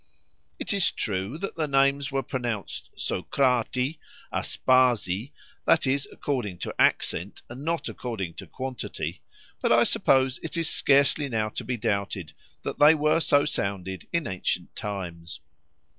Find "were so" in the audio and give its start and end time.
12.95-13.45